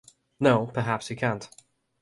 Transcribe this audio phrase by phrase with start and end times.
[0.39, 1.47] No, perhaps you can’t.